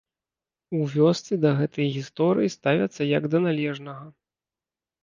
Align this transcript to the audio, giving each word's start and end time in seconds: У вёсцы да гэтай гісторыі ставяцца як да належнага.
У 0.77 0.87
вёсцы 0.93 1.33
да 1.43 1.51
гэтай 1.61 1.87
гісторыі 1.99 2.53
ставяцца 2.57 3.01
як 3.17 3.23
да 3.37 3.47
належнага. 3.49 4.05